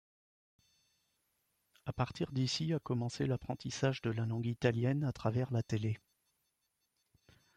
[1.85, 5.99] À partir d’ici a commencé l’apprentissage de la langue italienne à travers la télé.